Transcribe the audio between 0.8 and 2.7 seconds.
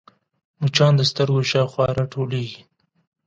د سترګو شاوخوا راټولېږي